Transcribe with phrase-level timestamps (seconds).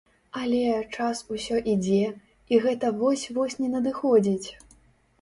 [0.43, 0.61] Але,
[0.95, 2.01] час усё ідзе,
[2.55, 4.47] і гэта вось-вось не надыходзіць.